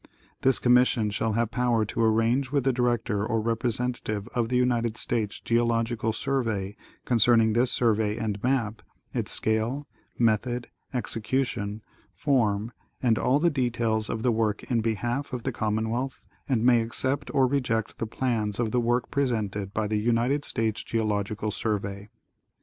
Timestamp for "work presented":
18.81-19.71